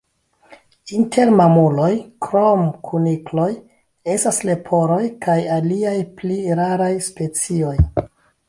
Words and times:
Inter 0.99 1.31
mamuloj, 1.41 1.89
krom 2.27 2.63
kunikloj, 2.87 3.47
estas 4.15 4.41
leporoj 4.49 5.01
kaj 5.27 5.39
aliaj 5.59 5.95
pli 6.23 6.43
raraj 6.63 6.93
specioj. 7.11 7.79